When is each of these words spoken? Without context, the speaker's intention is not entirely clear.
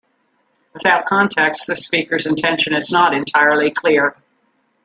Without 0.73 1.05
context, 1.05 1.67
the 1.67 1.75
speaker's 1.75 2.25
intention 2.25 2.73
is 2.73 2.91
not 2.91 3.13
entirely 3.13 3.69
clear. 3.69 4.17